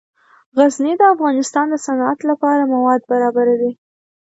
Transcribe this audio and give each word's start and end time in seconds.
غزني 0.57 0.93
د 0.97 1.01
افغانستان 1.13 1.65
د 1.69 1.75
صنعت 1.85 2.19
لپاره 2.29 2.69
مواد 2.73 3.01
برابروي. 3.11 3.71